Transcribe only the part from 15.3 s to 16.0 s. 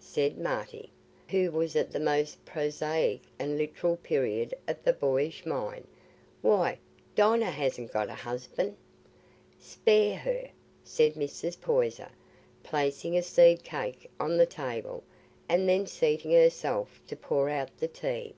and then